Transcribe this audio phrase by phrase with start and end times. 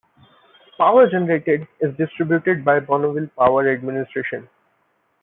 [0.79, 4.49] Power generated is distributed by the Bonneville Power Administration.